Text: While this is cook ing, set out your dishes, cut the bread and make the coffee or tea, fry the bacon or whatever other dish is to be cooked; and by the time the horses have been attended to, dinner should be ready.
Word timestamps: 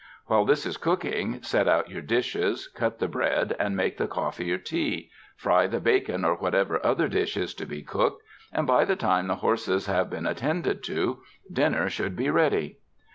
While 0.25 0.45
this 0.45 0.65
is 0.65 0.77
cook 0.77 1.05
ing, 1.05 1.43
set 1.43 1.67
out 1.67 1.91
your 1.91 2.01
dishes, 2.01 2.67
cut 2.67 2.97
the 2.97 3.07
bread 3.07 3.55
and 3.59 3.77
make 3.77 3.97
the 3.97 4.07
coffee 4.07 4.51
or 4.51 4.57
tea, 4.57 5.11
fry 5.35 5.67
the 5.67 5.79
bacon 5.79 6.25
or 6.25 6.33
whatever 6.33 6.83
other 6.83 7.07
dish 7.07 7.37
is 7.37 7.53
to 7.53 7.67
be 7.67 7.83
cooked; 7.83 8.23
and 8.51 8.65
by 8.65 8.83
the 8.83 8.95
time 8.95 9.27
the 9.27 9.35
horses 9.45 9.85
have 9.85 10.09
been 10.09 10.25
attended 10.25 10.83
to, 10.85 11.21
dinner 11.53 11.87
should 11.87 12.15
be 12.15 12.31
ready. 12.31 12.79